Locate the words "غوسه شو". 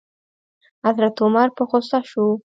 1.69-2.25